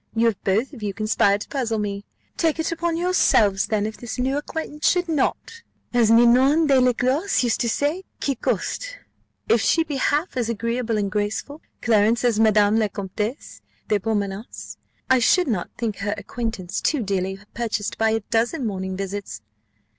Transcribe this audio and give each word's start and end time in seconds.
You 0.15 0.25
have 0.25 0.43
both 0.43 0.73
of 0.73 0.81
you 0.81 0.95
conspired 0.95 1.41
to 1.41 1.47
puzzle 1.47 1.77
me. 1.77 2.05
Take 2.35 2.57
it 2.57 2.71
upon 2.71 2.97
yourselves, 2.97 3.67
then, 3.67 3.85
if 3.85 3.97
this 3.97 4.17
new 4.17 4.35
acquaintance 4.35 4.89
should 4.89 5.07
not, 5.07 5.61
as 5.93 6.09
Ninon 6.09 6.65
de 6.65 6.81
l'Enclos 6.81 7.43
used 7.43 7.61
to 7.61 7.69
say, 7.69 8.01
quit 8.19 8.41
cost. 8.41 8.97
If 9.47 9.61
she 9.61 9.83
be 9.83 9.97
half 9.97 10.35
as 10.35 10.49
agreeable 10.49 10.97
and 10.97 11.11
graceful, 11.11 11.61
Clarence, 11.83 12.23
as 12.23 12.39
Madame 12.39 12.79
la 12.79 12.87
Comtesse 12.87 13.61
de 13.89 13.99
Pomenars, 13.99 14.77
I 15.07 15.19
should 15.19 15.47
not 15.47 15.69
think 15.77 15.97
her 15.97 16.15
acquaintance 16.17 16.81
too 16.81 17.03
dearly 17.03 17.37
purchased 17.53 17.99
by 17.99 18.09
a 18.09 18.21
dozen 18.21 18.65
morning 18.65 18.97
visits." 18.97 19.43